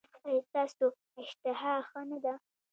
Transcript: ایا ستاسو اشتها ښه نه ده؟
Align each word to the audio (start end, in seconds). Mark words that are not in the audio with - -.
ایا 0.27 0.41
ستاسو 0.47 0.85
اشتها 1.21 1.73
ښه 1.89 2.01
نه 2.09 2.17
ده؟ 2.23 2.33